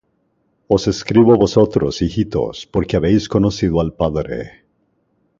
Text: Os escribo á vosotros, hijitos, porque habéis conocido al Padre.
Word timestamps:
Os 0.75 0.83
escribo 0.93 1.29
á 1.35 1.41
vosotros, 1.45 1.93
hijitos, 2.03 2.55
porque 2.73 2.95
habéis 2.97 3.23
conocido 3.35 3.75
al 3.81 3.91
Padre. 3.99 4.37